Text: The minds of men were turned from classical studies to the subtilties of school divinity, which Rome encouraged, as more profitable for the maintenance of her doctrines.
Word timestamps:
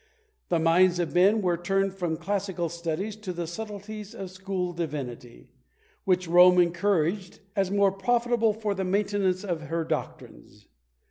The 0.49 0.57
minds 0.57 0.97
of 0.97 1.13
men 1.13 1.43
were 1.43 1.57
turned 1.57 1.93
from 1.93 2.17
classical 2.17 2.69
studies 2.69 3.15
to 3.17 3.31
the 3.31 3.45
subtilties 3.45 4.15
of 4.15 4.31
school 4.31 4.73
divinity, 4.73 5.51
which 6.05 6.27
Rome 6.27 6.59
encouraged, 6.59 7.39
as 7.55 7.69
more 7.69 7.91
profitable 7.91 8.51
for 8.51 8.73
the 8.73 8.83
maintenance 8.83 9.43
of 9.43 9.61
her 9.61 9.83
doctrines. 9.83 10.65